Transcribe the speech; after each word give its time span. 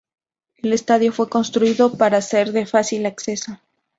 El 0.57 0.73
estadio 0.73 1.13
fue 1.13 1.29
construido 1.29 1.95
para 1.95 2.23
ser 2.23 2.53
de 2.53 2.65
fácil 2.65 3.05
acceso. 3.05 3.59